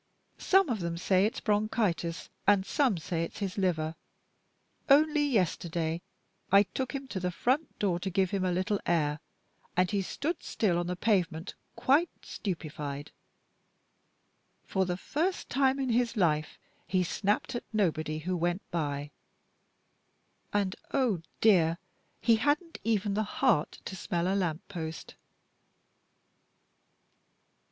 Some 0.39 0.67
of 0.69 0.79
them 0.79 0.97
say 0.97 1.27
it's 1.27 1.39
bronchitis, 1.41 2.27
and 2.47 2.65
some 2.65 2.97
say 2.97 3.21
it's 3.23 3.37
his 3.37 3.55
liver. 3.55 3.93
Only 4.89 5.23
yesterday 5.23 6.01
I 6.51 6.63
took 6.63 6.95
him 6.95 7.07
to 7.09 7.19
the 7.19 7.29
front 7.29 7.77
door 7.77 7.99
to 7.99 8.09
give 8.09 8.31
him 8.31 8.43
a 8.43 8.51
little 8.51 8.79
air, 8.87 9.19
and 9.77 9.91
he 9.91 10.01
stood 10.01 10.41
still 10.41 10.79
on 10.79 10.87
the 10.87 10.95
pavement, 10.95 11.53
quite 11.75 12.09
stupefied. 12.23 13.11
For 14.65 14.85
the 14.87 14.97
first 14.97 15.51
time 15.51 15.77
in 15.79 15.89
his 15.89 16.17
life, 16.17 16.57
he 16.87 17.03
snapped 17.03 17.53
at 17.53 17.63
nobody 17.71 18.17
who 18.17 18.35
went 18.35 18.63
by; 18.71 19.11
and, 20.51 20.75
oh, 20.95 21.21
dear, 21.41 21.77
he 22.19 22.37
hadn't 22.37 22.79
even 22.83 23.13
the 23.13 23.21
heart 23.21 23.73
to 23.85 23.95
smell 23.95 24.27
a 24.27 24.33
lamp 24.33 24.67
post!" 24.67 25.13